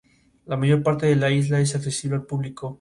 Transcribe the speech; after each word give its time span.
La 0.47 0.57
mayor 0.57 0.81
parte 0.81 1.05
de 1.05 1.15
la 1.15 1.29
isla 1.29 1.59
es 1.61 1.75
accesible 1.75 2.15
al 2.17 2.25
público. 2.25 2.69